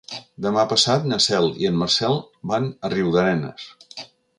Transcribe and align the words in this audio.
Demà 0.45 0.63
passat 0.71 1.05
na 1.11 1.21
Cel 1.27 1.51
i 1.65 1.71
en 1.71 1.77
Marcel 1.83 2.19
van 2.55 2.69
a 2.89 2.95
Riudarenes. 2.99 3.73